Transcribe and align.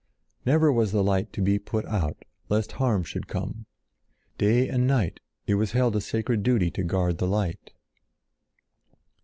Never 0.47 0.73
was 0.73 0.91
the 0.91 1.03
light 1.03 1.31
to 1.33 1.43
be 1.43 1.59
put 1.59 1.85
out, 1.85 2.25
lest 2.49 2.71
harm 2.81 3.03
should 3.03 3.27
come. 3.27 3.67
Day 4.39 4.67
and 4.67 4.87
night 4.87 5.19
it 5.45 5.53
was 5.53 5.73
held 5.73 5.95
a 5.95 6.01
sacred 6.01 6.41
duty 6.41 6.71
to 6.71 6.81
guard 6.83 7.19
the 7.19 7.27
light. 7.27 7.71